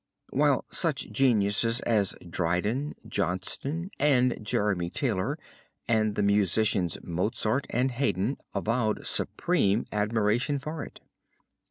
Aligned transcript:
While 0.31 0.65
such 0.71 1.11
geniuses 1.11 1.79
as 1.81 2.15
Dryden, 2.27 2.95
Johnson 3.07 3.91
and 3.99 4.39
Jeremy 4.43 4.89
Taylor, 4.89 5.37
and 5.87 6.15
the 6.15 6.23
musicians 6.23 6.97
Mozart 7.03 7.67
and 7.69 7.91
Hayden, 7.91 8.37
avowed 8.55 9.05
supreme 9.05 9.85
admiration 9.91 10.57
for 10.57 10.81
it. 10.83 11.01